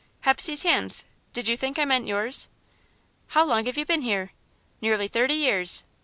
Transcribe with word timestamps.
"Hepsey's 0.21 0.63
hands 0.63 1.05
did 1.31 1.47
you 1.47 1.55
think 1.55 1.77
I 1.77 1.85
meant 1.85 2.07
yours?" 2.07 2.47
"How 3.27 3.45
long 3.45 3.67
have 3.67 3.77
you 3.77 3.85
been 3.85 4.01
here?" 4.01 4.31
"Nearly 4.81 5.07
thirty 5.07 5.35
years." 5.35 5.83